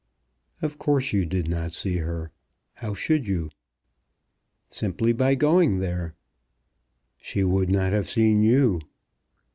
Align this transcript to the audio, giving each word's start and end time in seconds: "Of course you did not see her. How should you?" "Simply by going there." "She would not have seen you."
"Of 0.63 0.79
course 0.79 1.13
you 1.13 1.27
did 1.27 1.47
not 1.47 1.73
see 1.73 1.97
her. 1.97 2.31
How 2.73 2.95
should 2.95 3.27
you?" 3.27 3.51
"Simply 4.71 5.13
by 5.13 5.35
going 5.35 5.77
there." 5.77 6.15
"She 7.17 7.43
would 7.43 7.69
not 7.69 7.93
have 7.93 8.09
seen 8.09 8.41
you." 8.41 8.79